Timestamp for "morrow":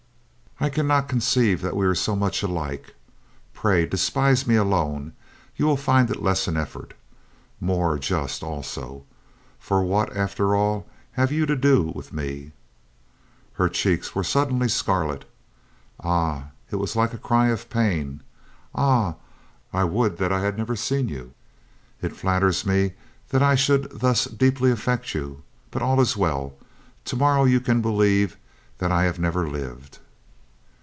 27.15-27.45